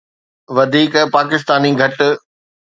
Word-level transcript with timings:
وڌيڪ 0.55 0.93
پاڪستاني 1.13 1.71
گهٽ 1.79 1.95